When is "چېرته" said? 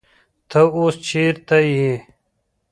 1.07-1.57